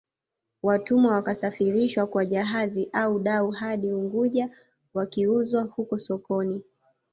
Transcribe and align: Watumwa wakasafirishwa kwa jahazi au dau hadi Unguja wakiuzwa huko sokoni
Watumwa 0.63 1.13
wakasafirishwa 1.13 2.07
kwa 2.07 2.25
jahazi 2.25 2.89
au 2.93 3.19
dau 3.19 3.49
hadi 3.51 3.93
Unguja 3.93 4.49
wakiuzwa 4.93 5.63
huko 5.63 5.97
sokoni 5.99 6.63